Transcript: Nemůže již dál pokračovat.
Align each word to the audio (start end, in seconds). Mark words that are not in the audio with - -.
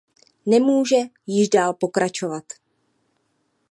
Nemůže 0.45 0.95
již 1.27 1.49
dál 1.49 1.73
pokračovat. 1.73 2.43